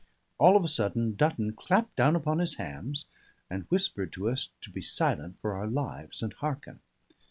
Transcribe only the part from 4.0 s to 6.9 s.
us to be silent for our lives, and hearken.